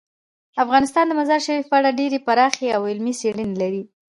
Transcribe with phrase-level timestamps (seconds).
[0.63, 3.83] افغانستان د مزارشریف په اړه ډیرې پراخې او علمي څېړنې لري.